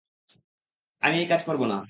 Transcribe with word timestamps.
আমি 1.01 1.15
এই 1.19 1.27
কাজ 1.27 1.41
করব 1.45 1.61
না। 1.65 1.77